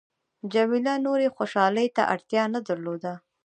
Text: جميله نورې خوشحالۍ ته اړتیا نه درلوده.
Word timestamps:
جميله 0.53 0.93
نورې 1.05 1.27
خوشحالۍ 1.35 1.87
ته 1.95 2.03
اړتیا 2.13 2.43
نه 2.53 2.59
درلوده. 2.67 3.13